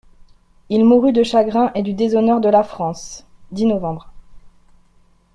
[0.69, 3.99] Il mourut de chagrin et du déshonneur de la France (dix nov.